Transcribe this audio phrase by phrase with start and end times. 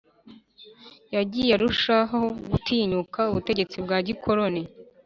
[1.15, 2.19] Yagiye arushaho
[2.51, 4.61] gutinyuka ubutegetsi bwa gikoloni